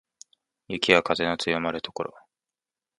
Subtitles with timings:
[0.67, 2.11] 雪や風の強まる所